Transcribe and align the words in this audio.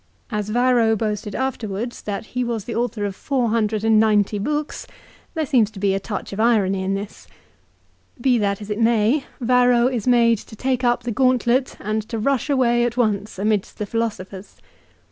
As 0.31 0.49
Varro 0.49 0.95
boasted 0.95 1.35
afterwards 1.35 2.01
that 2.01 2.25
he 2.33 2.43
was 2.43 2.63
the 2.65 2.73
author 2.75 3.05
of 3.05 3.15
490 3.15 4.39
books, 4.39 4.87
there 5.35 5.45
seems 5.45 5.69
to 5.69 5.79
be 5.79 5.93
a 5.93 5.99
touch 5.99 6.33
of 6.33 6.39
irony 6.39 6.81
in 6.81 6.95
this. 6.95 7.27
Be 8.19 8.39
that 8.39 8.63
as 8.63 8.71
it 8.71 8.79
may, 8.79 9.25
Varro 9.39 9.85
is 9.87 10.07
made 10.07 10.39
to 10.39 10.55
take 10.55 10.83
up 10.83 11.03
the 11.03 11.11
gauntlet 11.11 11.77
and 11.79 12.01
to 12.09 12.17
rush 12.17 12.49
away 12.49 12.83
at 12.83 12.97
once 12.97 13.37
amidst 13.37 13.77
the 13.77 13.85
philosophers. 13.85 14.57